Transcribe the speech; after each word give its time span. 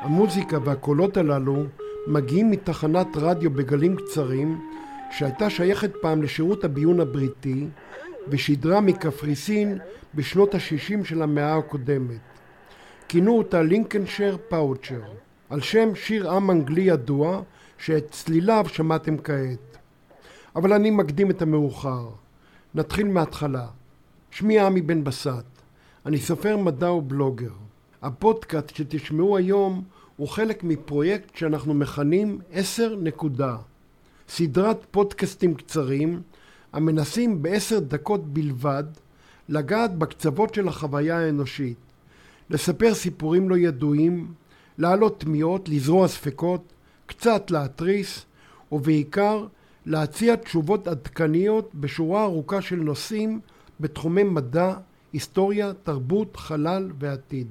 המוזיקה 0.00 0.58
והקולות 0.64 1.16
הללו 1.16 1.64
מגיעים 2.06 2.50
מתחנת 2.50 3.06
רדיו 3.16 3.50
בגלים 3.50 3.96
קצרים 3.96 4.60
שהייתה 5.10 5.50
שייכת 5.50 5.90
פעם 6.02 6.22
לשירות 6.22 6.64
הביון 6.64 7.00
הבריטי 7.00 7.66
ושידרה 8.28 8.80
מקפריסין 8.80 9.78
בשנות 10.14 10.54
ה-60 10.54 11.04
של 11.04 11.22
המאה 11.22 11.56
הקודמת. 11.56 12.20
כינו 13.08 13.38
אותה 13.38 13.62
לינקנשר 13.62 14.36
פאוצ'ר, 14.48 15.02
על 15.50 15.60
שם 15.60 15.94
שיר 15.94 16.30
עם 16.30 16.50
אנגלי 16.50 16.80
ידוע 16.80 17.42
שאת 17.78 18.10
צליליו 18.10 18.64
שמעתם 18.68 19.18
כעת. 19.18 19.78
אבל 20.56 20.72
אני 20.72 20.90
מקדים 20.90 21.30
את 21.30 21.42
המאוחר. 21.42 22.08
נתחיל 22.74 23.06
מההתחלה. 23.08 23.66
שמי 24.30 24.58
עמי 24.58 24.82
בן 24.82 25.04
בסט. 25.04 25.44
אני 26.06 26.18
סופר 26.18 26.56
מדע 26.56 26.92
ובלוגר. 26.92 27.52
הפודקאסט 28.02 28.74
שתשמעו 28.74 29.36
היום 29.36 29.84
הוא 30.16 30.28
חלק 30.28 30.64
מפרויקט 30.64 31.36
שאנחנו 31.36 31.74
מכנים 31.74 32.38
10 32.52 32.96
נקודה. 32.96 33.56
סדרת 34.28 34.86
פודקאסטים 34.90 35.54
קצרים 35.54 36.22
המנסים 36.76 37.42
בעשר 37.42 37.78
דקות 37.78 38.26
בלבד 38.32 38.84
לגעת 39.48 39.98
בקצוות 39.98 40.54
של 40.54 40.68
החוויה 40.68 41.18
האנושית, 41.18 41.76
לספר 42.50 42.94
סיפורים 42.94 43.48
לא 43.48 43.56
ידועים, 43.56 44.32
להעלות 44.78 45.20
תמיהות, 45.20 45.68
לזרוע 45.68 46.08
ספקות, 46.08 46.72
קצת 47.06 47.50
להתריס, 47.50 48.24
ובעיקר 48.72 49.46
להציע 49.86 50.36
תשובות 50.36 50.88
עדכניות 50.88 51.74
בשורה 51.74 52.22
ארוכה 52.22 52.62
של 52.62 52.76
נושאים 52.76 53.40
בתחומי 53.80 54.22
מדע, 54.22 54.74
היסטוריה, 55.12 55.72
תרבות, 55.82 56.36
חלל 56.36 56.90
ועתיד. 56.98 57.48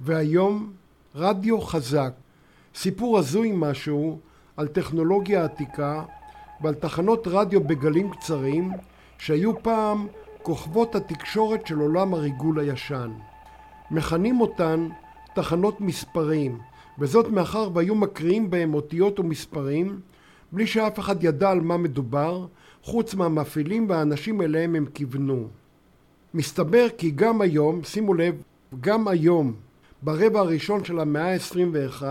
והיום 0.00 0.72
רדיו 1.14 1.60
חזק, 1.60 2.12
סיפור 2.74 3.18
הזוי 3.18 3.52
משהו 3.54 4.18
על 4.56 4.68
טכנולוגיה 4.68 5.44
עתיקה 5.44 6.04
ועל 6.60 6.74
תחנות 6.74 7.26
רדיו 7.26 7.64
בגלים 7.64 8.10
קצרים 8.10 8.70
שהיו 9.18 9.62
פעם 9.62 10.06
כוכבות 10.42 10.94
התקשורת 10.94 11.66
של 11.66 11.78
עולם 11.78 12.14
הריגול 12.14 12.58
הישן. 12.58 13.10
מכנים 13.90 14.40
אותן 14.40 14.88
תחנות 15.34 15.80
מספרים, 15.80 16.58
וזאת 16.98 17.28
מאחר 17.28 17.68
והיו 17.74 17.94
מקריאים 17.94 18.50
בהם 18.50 18.74
אותיות 18.74 19.20
ומספרים 19.20 20.00
בלי 20.52 20.66
שאף 20.66 20.98
אחד 20.98 21.24
ידע 21.24 21.50
על 21.50 21.60
מה 21.60 21.76
מדובר, 21.76 22.46
חוץ 22.82 23.14
מהמפעילים 23.14 23.90
והאנשים 23.90 24.42
אליהם 24.42 24.74
הם 24.74 24.86
כיוונו. 24.94 25.48
מסתבר 26.34 26.86
כי 26.98 27.10
גם 27.10 27.40
היום, 27.40 27.84
שימו 27.84 28.14
לב, 28.14 28.34
גם 28.80 29.08
היום, 29.08 29.54
ברבע 30.02 30.40
הראשון 30.40 30.84
של 30.84 31.00
המאה 31.00 31.34
ה-21, 31.34 32.02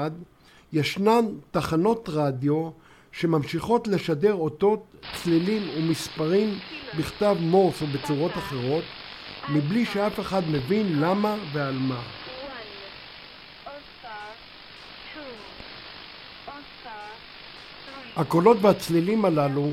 ישנן 0.74 1.26
תחנות 1.52 2.10
רדיו 2.12 2.70
שממשיכות 3.20 3.88
לשדר 3.88 4.34
אותות, 4.34 4.84
צלילים 5.24 5.70
ומספרים 5.78 6.60
בכתב 6.98 7.38
מורס 7.40 7.82
או 7.82 7.88
בצורות 7.88 8.32
אחרות, 8.32 8.84
מבלי 9.50 9.86
שאף 9.86 10.20
אחד 10.20 10.42
מבין 10.50 11.00
למה 11.00 11.36
ועל 11.54 11.78
מה. 11.78 12.02
הקולות 18.16 18.58
והצלילים 18.62 19.26
הללו 19.26 19.70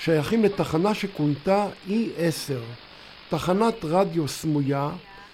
שייכים 0.00 0.44
לתחנה 0.44 0.94
שכונתה 0.94 1.68
E10, 1.88 2.52
תחנת 3.28 3.74
רדיו 3.84 4.28
סמויה 4.28 4.90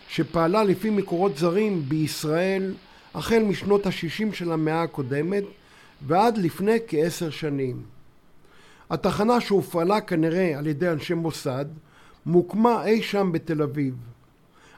שפעלה 0.09 0.65
לפי 0.65 0.91
מקורות 0.91 1.37
זרים 1.37 1.83
בישראל 1.89 2.75
החל 3.15 3.39
משנות 3.39 3.87
ה-60 3.87 4.35
של 4.35 4.53
המאה 4.53 4.83
הקודמת 4.83 5.45
ועד 6.07 6.39
לפני 6.39 6.79
כעשר 6.89 7.31
שנים. 7.31 7.83
התחנה 8.91 9.41
שהופעלה 9.41 10.01
כנראה 10.01 10.59
על 10.59 10.67
ידי 10.67 10.89
אנשי 10.89 11.15
מוסד 11.15 11.65
מוקמה 12.27 12.85
אי 12.85 13.03
שם 13.03 13.33
בתל 13.33 13.63
אביב. 13.63 13.95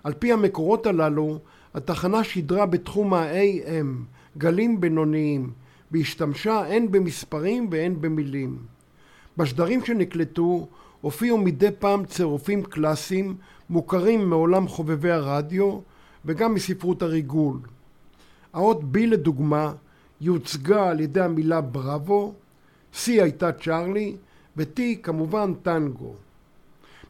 על 0.05 0.13
פי 0.15 0.33
המקורות 0.33 0.87
הללו, 0.87 1.39
התחנה 1.75 2.25
שידרה 2.25 2.67
בתחום 2.67 3.15
ה-AM, 3.15 3.87
גלים 4.39 4.81
בינוניים, 4.81 5.53
והשתמשה 5.91 6.59
הן 6.59 6.91
במספרים 6.91 7.69
והן 7.71 8.01
במילים. 8.01 8.59
בשדרים 9.37 9.85
שנקלטו 9.85 10.69
הופיעו 11.01 11.39
מדי 11.39 11.69
פעם 11.79 12.05
צירופים 12.05 12.63
קלאסיים 12.63 13.37
מוכרים 13.71 14.31
מעולם 14.31 14.69
חובבי 14.69 15.11
הרדיו 15.11 15.79
וגם 16.25 16.55
מספרות 16.55 17.03
הריגול. 17.03 17.59
האות 18.53 18.81
B 18.81 18.99
לדוגמה 18.99 19.73
יוצגה 20.21 20.91
על 20.91 21.01
ידי 21.01 21.21
המילה 21.21 21.61
בראבו, 21.61 22.35
C 22.95 23.07
הייתה 23.07 23.53
צ'ארלי 23.53 24.17
ו-T 24.57 24.81
כמובן 25.03 25.55
טנגו. 25.55 26.15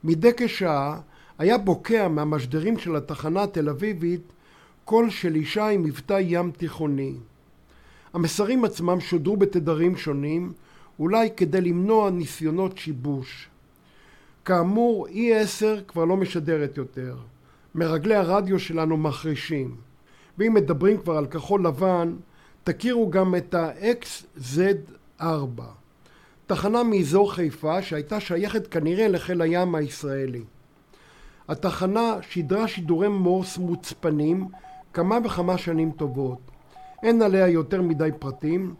מדי 0.05 0.31
כשעה 0.37 1.01
היה 1.39 1.59
בוקע 1.59 2.09
מהמשדרים 2.09 2.79
של 2.79 2.97
התחנה 2.97 3.43
התל 3.43 3.69
אביבית 3.69 4.23
קול 4.85 5.11
של 5.11 5.35
אישה 5.35 5.69
עם 5.69 5.83
מבטא 5.83 6.19
ים 6.21 6.51
תיכוני. 6.51 7.15
המסרים 8.13 8.65
עצמם 8.65 9.01
שודרו 9.01 9.37
בתדרים 9.37 9.97
שונים, 9.97 10.53
אולי 10.99 11.29
כדי 11.37 11.61
למנוע 11.61 12.11
ניסיונות 12.11 12.79
שיבוש. 12.79 13.49
כאמור, 14.45 15.07
E10 15.09 15.83
כבר 15.89 16.05
לא 16.05 16.17
משדרת 16.17 16.77
יותר. 16.77 17.17
מרגלי 17.75 18.15
הרדיו 18.15 18.59
שלנו 18.59 18.97
מחרישים. 18.97 19.77
ואם 20.39 20.55
מדברים 20.55 20.99
כבר 20.99 21.17
על 21.17 21.27
כחול 21.27 21.67
לבן, 21.67 22.15
תכירו 22.69 23.11
גם 23.11 23.35
את 23.35 23.55
ה-XZ4, 23.55 25.63
תחנה 26.47 26.83
מאזור 26.83 27.33
חיפה 27.33 27.83
שהייתה 27.83 28.21
שייכת 28.21 28.67
כנראה 28.67 29.09
לחיל 29.09 29.43
הים 29.43 29.75
הישראלי. 29.75 30.43
התחנה 31.49 32.17
שידרה 32.21 32.69
שידורי 32.69 33.09
מורס 33.09 33.59
מוצפנים 33.59 34.49
כמה 34.93 35.19
וכמה 35.25 35.59
שנים 35.59 35.91
טובות. 35.91 36.39
אין 37.03 37.23
עליה 37.23 37.49
יותר 37.49 37.83
מדי 37.83 38.11
פרטים, 38.19 38.75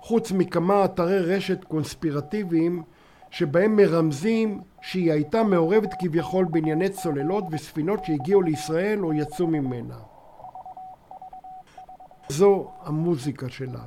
חוץ 0.00 0.32
מכמה 0.32 0.84
אתרי 0.84 1.18
רשת 1.18 1.64
קונספירטיביים 1.64 2.82
שבהם 3.30 3.76
מרמזים 3.76 4.60
שהיא 4.82 5.12
הייתה 5.12 5.42
מעורבת 5.42 5.90
כביכול 5.98 6.44
בענייני 6.44 6.88
צוללות 6.88 7.44
וספינות 7.50 8.04
שהגיעו 8.04 8.42
לישראל 8.42 9.04
או 9.04 9.12
יצאו 9.12 9.46
ממנה. 9.46 10.13
זו 12.28 12.70
המוזיקה 12.82 13.48
שלה. 13.48 13.84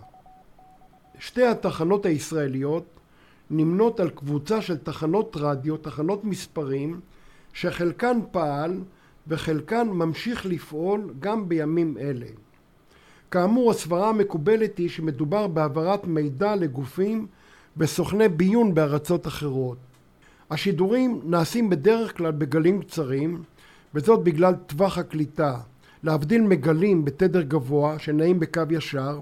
שתי 1.20 1.46
התחנות 1.46 2.06
הישראליות 2.06 2.86
נמנות 3.50 4.00
על 4.00 4.10
קבוצה 4.10 4.62
של 4.62 4.78
תחנות 4.78 5.38
רדיו, 5.40 5.78
תחנות 5.78 6.24
מספרים, 6.24 7.00
שחלקן 7.54 8.20
פעל 8.32 8.82
וחלקן 9.28 9.88
ממשיך 9.88 10.46
לפעול 10.46 11.14
גם 11.20 11.50
בימים 11.50 11.98
אלה. 11.98 12.26
כאמור, 13.32 13.72
הסברה 13.72 14.10
המקובלת 14.10 14.78
היא 14.78 14.90
שמדובר 14.90 15.48
בהעברת 15.48 16.06
מידע 16.06 16.56
לגופים 16.56 17.28
וסוכני 17.78 18.30
ביון 18.30 18.74
בארצות 18.74 19.28
אחרות. 19.28 19.78
השידורים 20.52 21.22
נעשים 21.24 21.70
בדרך 21.70 22.18
כלל 22.18 22.32
בגלים 22.32 22.82
קצרים, 22.82 23.44
וזאת 23.94 24.24
בגלל 24.24 24.56
טווח 24.56 24.98
הקליטה. 24.98 25.60
להבדיל 26.04 26.42
מגלים 26.42 27.06
בתדר 27.06 27.42
גבוה 27.42 28.00
שנעים 28.00 28.40
בקו 28.40 28.62
ישר, 28.70 29.20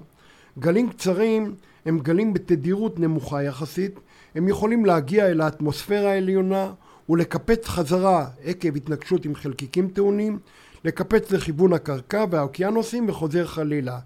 גלים 0.58 0.88
קצרים 0.88 1.54
הם 1.86 1.98
גלים 1.98 2.34
בתדירות 2.34 3.00
נמוכה 3.00 3.42
יחסית, 3.42 4.00
הם 4.34 4.48
יכולים 4.48 4.84
להגיע 4.84 5.26
אל 5.26 5.40
האטמוספירה 5.40 6.10
העליונה 6.10 6.72
ולקפץ 7.08 7.68
חזרה 7.68 8.26
עקב 8.44 8.76
התנגשות 8.76 9.24
עם 9.24 9.34
חלקיקים 9.34 9.88
טעונים, 9.88 10.38
לקפץ 10.84 11.30
לכיוון 11.30 11.72
הקרקע 11.72 12.24
והאוקיינוסים 12.30 13.08
וחוזר 13.08 13.46
חלילה, 13.46 13.98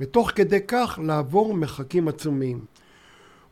ותוך 0.00 0.30
כדי 0.34 0.60
כך 0.68 0.98
לעבור 1.02 1.54
מרחקים 1.54 2.08
עצומים. 2.08 2.64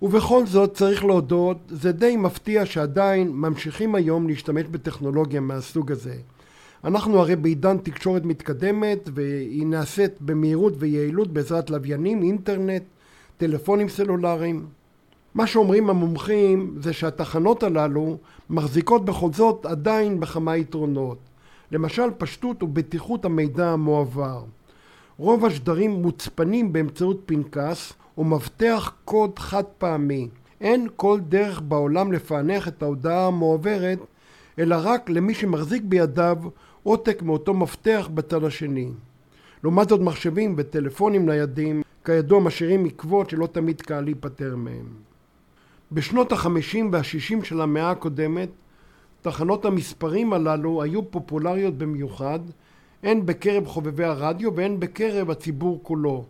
ובכל 0.03 0.47
זאת 0.47 0.75
צריך 0.75 1.05
להודות, 1.05 1.57
זה 1.69 1.93
די 1.93 2.17
מפתיע 2.17 2.67
שעדיין 2.67 3.33
ממשיכים 3.33 3.95
היום 3.95 4.29
להשתמש 4.29 4.65
בטכנולוגיה 4.67 5.41
מהסוג 5.41 5.93
הזה. 5.93 6.17
אנחנו 6.85 7.19
הרי 7.19 7.37
בעידן 7.37 7.79
תקשורת 7.79 8.25
מתקדמת 8.25 9.09
והיא 9.15 9.67
נעשית 9.67 10.21
במהירות 10.21 10.73
ויעילות 10.79 11.33
בעזרת 11.33 11.71
לוויינים, 11.71 12.23
אינטרנט, 12.23 12.83
טלפונים 13.37 13.89
סלולריים. 13.89 14.67
מה 15.35 15.47
שאומרים 15.47 15.91
המומחים 15.91 16.77
זה 16.81 16.93
שהתחנות 16.93 17.63
הללו 17.63 18.17
מחזיקות 18.51 19.05
בכל 19.05 19.33
זאת 19.33 19.67
עדיין 19.67 20.21
בכמה 20.21 20.57
יתרונות. 20.57 21.19
למשל 21.73 22.11
פשטות 22.19 22.63
ובטיחות 22.63 23.25
המידע 23.25 23.69
המועבר. 23.69 24.45
רוב 25.19 25.45
השדרים 25.45 25.91
מוצפנים 25.91 26.73
באמצעות 26.73 27.23
פנקס 27.27 27.93
ומפתח 28.19 28.93
קוד 29.05 29.39
חד 29.39 29.65
פעמי. 29.79 30.29
אין 30.61 30.87
כל 30.97 31.21
דרך 31.29 31.61
בעולם 31.61 32.13
לפענח 32.13 32.69
את 32.69 32.83
ההודעה 32.83 33.27
המועברת, 33.27 33.99
אלא 34.59 34.77
רק 34.83 35.11
למי 35.11 35.35
שמחזיק 35.35 35.83
בידיו 35.85 36.37
עותק 36.83 37.23
מאותו 37.23 37.55
מפתח 37.55 38.09
בצד 38.15 38.45
השני. 38.45 38.89
לעומת 39.63 39.89
זאת 39.89 40.01
מחשבים 40.01 40.55
וטלפונים 40.57 41.27
ניידים, 41.27 41.83
כידוע 42.05 42.41
משאירים 42.41 42.85
עקבות 42.85 43.31
שלא 43.31 43.47
תמיד 43.47 43.81
קל 43.81 44.01
להיפטר 44.01 44.57
מהם. 44.57 44.87
בשנות 45.93 46.33
החמישים 46.33 46.89
והשישים 46.93 47.45
של 47.45 47.61
המאה 47.61 47.91
הקודמת, 47.91 48.49
תחנות 49.23 49.65
המספרים 49.65 50.33
הללו 50.33 50.83
היו 50.83 51.11
פופולריות 51.11 51.79
במיוחד, 51.79 52.41
הן 53.03 53.27
בקרב 53.27 53.67
חובבי 53.67 54.05
הרדיו 54.05 54.57
והן 54.57 54.81
בקרב 54.81 55.31
הציבור 55.31 55.81
כולו, 55.83 56.25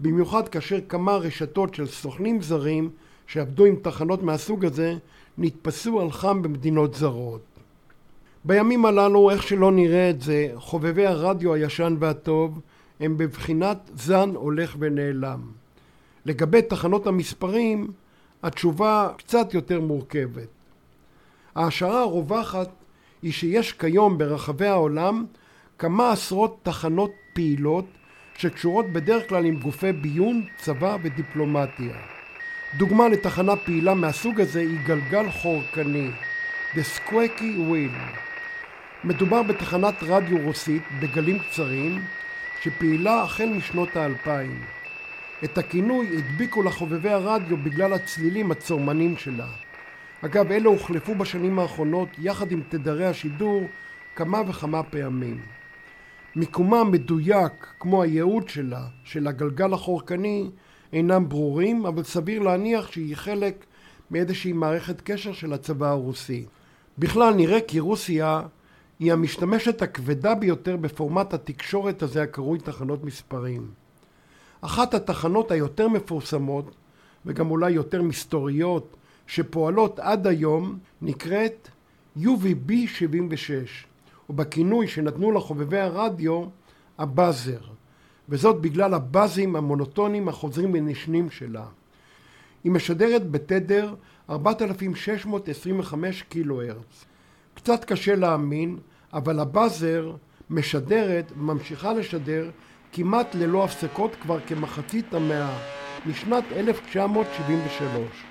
במיוחד 0.00 0.48
כאשר 0.48 0.78
כמה 0.88 1.16
רשתות 1.16 1.74
של 1.74 1.86
סוכנים 1.86 2.42
זרים 2.42 2.90
שעבדו 3.26 3.64
עם 3.64 3.76
תחנות 3.76 4.22
מהסוג 4.22 4.64
הזה 4.64 4.96
נתפסו 5.38 6.00
על 6.00 6.10
חם 6.10 6.42
במדינות 6.42 6.94
זרות. 6.94 7.55
בימים 8.46 8.86
הללו, 8.86 9.30
איך 9.30 9.42
שלא 9.42 9.72
נראה 9.72 10.10
את 10.10 10.20
זה, 10.20 10.48
חובבי 10.56 11.06
הרדיו 11.06 11.54
הישן 11.54 11.96
והטוב 11.98 12.60
הם 13.00 13.16
בבחינת 13.16 13.90
זן 13.94 14.30
הולך 14.34 14.76
ונעלם. 14.78 15.40
לגבי 16.26 16.62
תחנות 16.62 17.06
המספרים, 17.06 17.90
התשובה 18.42 19.08
קצת 19.16 19.54
יותר 19.54 19.80
מורכבת. 19.80 20.48
ההשערה 21.54 22.00
הרווחת 22.00 22.68
היא 23.22 23.32
שיש 23.32 23.72
כיום 23.72 24.18
ברחבי 24.18 24.66
העולם 24.66 25.26
כמה 25.78 26.12
עשרות 26.12 26.58
תחנות 26.62 27.10
פעילות 27.32 27.86
שקשורות 28.38 28.86
בדרך 28.92 29.28
כלל 29.28 29.44
עם 29.44 29.60
גופי 29.60 29.92
ביון, 29.92 30.46
צבא 30.56 30.96
ודיפלומטיה. 31.02 31.96
דוגמה 32.78 33.08
לתחנה 33.08 33.56
פעילה 33.56 33.94
מהסוג 33.94 34.40
הזה 34.40 34.60
היא 34.60 34.78
גלגל 34.86 35.30
חורקני, 35.30 36.10
The 36.74 36.78
Squeaky 36.98 37.70
Wheel. 37.70 38.25
מדובר 39.06 39.42
בתחנת 39.42 39.94
רדיו 40.02 40.38
רוסית 40.44 40.82
בגלים 41.00 41.38
קצרים 41.38 42.02
שפעילה 42.62 43.22
החל 43.22 43.46
משנות 43.46 43.96
האלפיים. 43.96 44.62
את 45.44 45.58
הכינוי 45.58 46.18
הדביקו 46.18 46.62
לחובבי 46.62 47.10
הרדיו 47.10 47.56
בגלל 47.56 47.92
הצלילים 47.92 48.50
הצורמנים 48.50 49.16
שלה. 49.16 49.46
אגב, 50.24 50.52
אלה 50.52 50.68
הוחלפו 50.68 51.14
בשנים 51.14 51.58
האחרונות 51.58 52.08
יחד 52.18 52.52
עם 52.52 52.62
תדרי 52.68 53.06
השידור 53.06 53.62
כמה 54.16 54.42
וכמה 54.48 54.82
פעמים. 54.82 55.40
מיקומה 56.36 56.80
המדויק, 56.80 57.66
כמו 57.80 58.02
הייעוד 58.02 58.48
שלה, 58.48 58.86
של 59.04 59.26
הגלגל 59.26 59.72
החורקני, 59.72 60.50
אינם 60.92 61.28
ברורים, 61.28 61.86
אבל 61.86 62.02
סביר 62.02 62.42
להניח 62.42 62.92
שהיא 62.92 63.16
חלק 63.16 63.66
מאיזושהי 64.10 64.52
מערכת 64.52 65.00
קשר 65.00 65.32
של 65.32 65.52
הצבא 65.52 65.88
הרוסי. 65.88 66.46
בכלל 66.98 67.34
נראה 67.34 67.60
כי 67.60 67.80
רוסיה 67.80 68.42
היא 68.98 69.12
המשתמשת 69.12 69.82
הכבדה 69.82 70.34
ביותר 70.34 70.76
בפורמט 70.76 71.34
התקשורת 71.34 72.02
הזה 72.02 72.22
הקרוי 72.22 72.58
תחנות 72.58 73.04
מספרים. 73.04 73.70
אחת 74.60 74.94
התחנות 74.94 75.50
היותר 75.50 75.88
מפורסמות 75.88 76.74
וגם 77.26 77.50
אולי 77.50 77.70
יותר 77.70 78.02
מסתוריות 78.02 78.96
שפועלות 79.26 79.98
עד 79.98 80.26
היום 80.26 80.78
נקראת 81.02 81.68
UVB 82.18 82.72
76 82.86 83.86
ובכינוי 84.30 84.88
שנתנו 84.88 85.32
לחובבי 85.32 85.78
הרדיו 85.78 86.44
הבאזר 86.98 87.60
וזאת 88.28 88.60
בגלל 88.60 88.94
הבאזים 88.94 89.56
המונוטונים 89.56 90.28
החוזרים 90.28 90.70
ונשנים 90.74 91.30
שלה. 91.30 91.66
היא 92.64 92.72
משדרת 92.72 93.30
בתדר 93.30 93.94
4625 94.30 96.22
קילו 96.22 96.62
הרץ. 96.62 97.04
קצת 97.56 97.84
קשה 97.84 98.14
להאמין, 98.14 98.78
אבל 99.12 99.40
הבאזר 99.40 100.12
משדרת, 100.50 101.32
ממשיכה 101.36 101.92
לשדר 101.92 102.50
כמעט 102.92 103.34
ללא 103.34 103.64
הפסקות 103.64 104.14
כבר 104.22 104.40
כמחצית 104.40 105.14
המאה, 105.14 105.58
משנת 106.06 106.44
1973. 106.52 108.24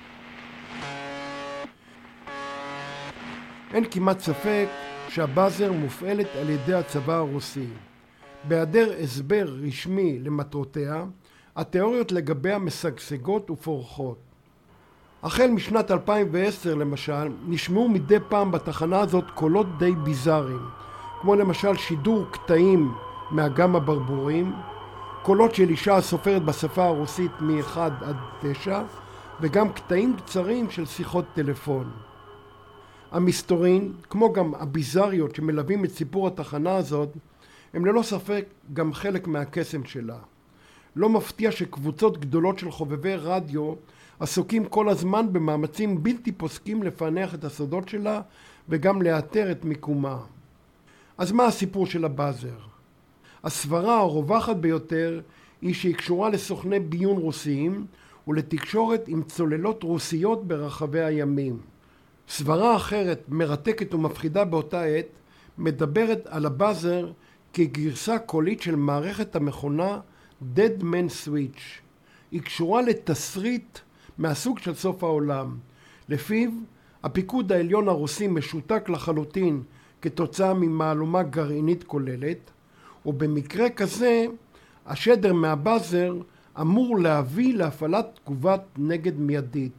אין 3.74 3.86
כמעט 3.92 4.19
ספק 4.19 4.68
שהבאזר 5.10 5.72
מופעלת 5.72 6.27
על 6.42 6.50
ידי 6.50 6.74
הצבא 6.74 7.13
הרוסי. 7.13 7.68
בהיעדר 8.48 8.94
הסבר 9.04 9.45
רשמי 9.68 10.19
למטרותיה, 10.19 11.06
התיאוריות 11.56 12.12
לגביה 12.12 12.60
משגשגות 12.60 13.50
ופורחות. 13.50 14.25
החל 15.23 15.47
משנת 15.47 15.91
2010 15.91 16.75
למשל, 16.75 17.27
נשמעו 17.47 17.89
מדי 17.89 18.17
פעם 18.29 18.51
בתחנה 18.51 19.00
הזאת 19.00 19.23
קולות 19.33 19.77
די 19.77 19.91
ביזאריים, 19.91 20.65
כמו 21.21 21.35
למשל 21.35 21.77
שידור 21.77 22.25
קטעים 22.31 22.91
מאגם 23.31 23.75
הברבורים, 23.75 24.53
קולות 25.23 25.56
של 25.56 25.69
אישה 25.69 25.95
הסופרת 25.95 26.45
בשפה 26.45 26.85
הרוסית 26.85 27.31
מ-1 27.39 27.77
עד 27.77 28.15
9, 28.41 28.83
וגם 29.41 29.73
קטעים 29.73 30.15
קצרים 30.15 30.69
של 30.69 30.85
שיחות 30.85 31.25
טלפון. 31.33 31.91
המסתורין, 33.12 33.94
כמו 34.09 34.33
גם 34.33 34.56
הביזריות 34.56 35.35
שמלווים 35.35 35.85
את 35.85 35.91
סיפור 35.91 36.27
התחנה 36.27 36.75
הזאת, 36.75 37.09
הם 37.73 37.85
ללא 37.85 38.01
ספק 38.03 38.45
גם 38.73 38.94
חלק 38.94 39.27
מהקסם 39.27 39.85
שלה. 39.85 40.17
לא 40.95 41.09
מפתיע 41.09 41.51
שקבוצות 41.51 42.18
גדולות 42.18 42.59
של 42.59 42.71
חובבי 42.71 43.15
רדיו 43.15 43.74
עסוקים 44.19 44.65
כל 44.65 44.89
הזמן 44.89 45.33
במאמצים 45.33 46.03
בלתי 46.03 46.31
פוסקים 46.31 46.83
לפענח 46.83 47.36
את 47.36 47.44
הסודות 47.44 47.89
שלה 47.89 48.21
וגם 48.69 49.01
לאתר 49.01 49.51
את 49.51 49.65
מיקומה. 49.65 50.18
אז 51.18 51.31
מה 51.31 51.45
הסיפור 51.45 51.86
של 51.86 52.06
הבאזר? 52.06 52.57
הסברה 53.44 54.00
הרווחת 54.00 54.56
ביותר 54.56 55.21
היא 55.62 55.74
שהיא 55.74 55.95
קשורה 55.95 56.30
לסוכני 56.30 56.80
ביון 56.80 57.18
רוסיים 57.18 57.86
ולתקשורת 58.27 59.07
עם 59.07 59.24
צוללות 59.24 59.83
רוסיות 59.83 60.48
ברחבי 60.48 61.03
הימים. 61.03 61.57
סברה 62.30 62.75
אחרת, 62.75 63.24
מרתקת 63.30 63.94
ומפחידה 63.94 64.45
באותה 64.45 64.83
עת, 64.83 65.06
מדברת 65.57 66.27
על 66.27 66.45
הבאזר 66.45 67.12
כגרסה 67.53 68.19
קולית 68.19 68.62
של 68.62 68.75
מערכת 68.75 69.36
המכונה 69.36 70.00
Dead 70.42 70.82
Man 70.82 71.25
Switch. 71.25 71.62
היא 72.32 72.42
קשורה 72.42 72.82
לתסריט 72.82 73.80
מהסוג 74.18 74.60
של 74.60 74.74
סוף 74.74 75.04
העולם. 75.04 75.58
לפיו 76.10 76.50
הפיקוד 77.04 77.51
העליון 77.51 77.88
הרוסי 77.88 78.27
משותק 78.27 78.89
לחלוטין 78.89 79.63
כתוצאה 80.01 80.54
ממהלומה 80.54 81.24
גרעינית 81.24 81.84
כוללת, 81.84 82.51
ובמקרה 83.06 83.70
כזה 83.70 84.25
השדר 84.86 85.34
מהבאזר 85.34 86.15
אמור 86.62 87.00
להביא 87.00 87.54
להפעלת 87.54 88.20
תגובת 88.24 88.62
נגד 88.77 89.20
מיידית, 89.20 89.72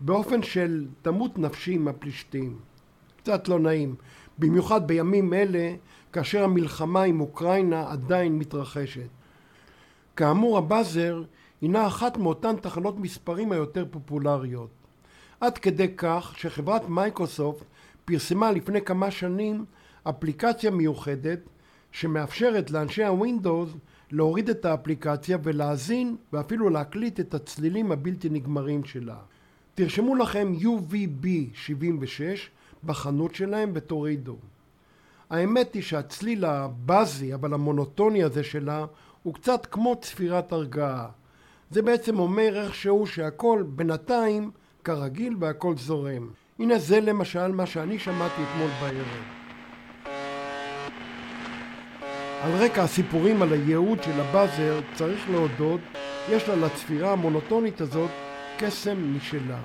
באופן 0.00 0.42
של 0.42 0.86
תמות 1.02 1.38
נפשי 1.38 1.74
עם 1.74 1.88
הפלישתים. 1.88 2.56
קצת 3.16 3.48
לא 3.48 3.58
נעים, 3.58 3.94
במיוחד 4.38 4.86
בימים 4.86 5.34
אלה 5.34 5.74
כאשר 6.12 6.44
המלחמה 6.44 7.02
עם 7.02 7.20
אוקראינה 7.20 7.90
עדיין 7.90 8.38
מתרחשת. 8.38 9.08
כאמור 10.16 10.58
ה 10.58 10.67
Buzzer 10.67 11.22
הינה 11.60 11.86
אחת 11.86 12.16
מאותן 12.16 12.56
תחנות 12.56 12.98
מספרים 12.98 13.52
היותר 13.52 13.84
פופולריות. 13.90 14.70
עד 15.40 15.58
כדי 15.58 15.88
כך 15.96 16.34
שחברת 16.36 16.88
מייקרוסופט 16.88 17.64
פרסמה 18.04 18.52
לפני 18.52 18.82
כמה 18.82 19.10
שנים 19.10 19.64
אפליקציה 20.02 20.70
מיוחדת 20.70 21.38
שמאפשרת 21.92 22.70
לאנשי 22.70 23.04
ה 23.04 23.12
Windows 23.12 23.70
להוריד 24.10 24.50
את 24.50 24.64
האפליקציה 24.64 25.38
ולהאזין 25.42 26.16
ואפילו 26.32 26.70
להקליט 26.70 27.20
את 27.20 27.34
הצלילים 27.34 27.92
הבלתי 27.92 28.28
נגמרים 28.28 28.84
שלה. 28.84 29.16
תרשמו 29.74 30.14
לכם 30.14 30.52
UVB 30.60 31.26
76 31.54 32.50
בחנות 32.84 33.34
שלהם 33.34 33.70
ותורידו. 33.74 34.36
האמת 35.30 35.74
היא 35.74 35.82
שהצליל 35.82 36.44
הבאזי 36.44 37.34
אבל 37.34 37.54
המונוטוני 37.54 38.24
הזה 38.24 38.44
שלה 38.44 38.86
הוא 39.24 39.34
קצת 39.34 39.66
כמו 39.66 39.96
צפירת 40.00 40.52
הרגעה. 40.52 41.06
זה 41.70 41.82
בעצם 41.82 42.18
אומר 42.18 42.64
איכשהו 42.64 43.06
שהכל 43.06 43.64
בינתיים 43.66 44.50
כרגיל 44.84 45.36
והכל 45.40 45.76
זורם. 45.76 46.28
הנה 46.58 46.78
זה 46.78 47.00
למשל 47.00 47.52
מה 47.52 47.66
שאני 47.66 47.98
שמעתי 47.98 48.42
אתמול 48.42 48.70
בערב. 48.80 49.22
על 52.42 52.52
רקע 52.52 52.82
הסיפורים 52.82 53.42
על 53.42 53.52
הייעוד 53.52 54.02
של 54.02 54.20
הבאזר, 54.20 54.80
צריך 54.94 55.30
להודות, 55.30 55.80
יש 56.30 56.48
לה 56.48 56.56
לצפירה 56.56 57.12
המונוטונית 57.12 57.80
הזאת 57.80 58.10
קסם 58.58 59.16
משלה. 59.16 59.60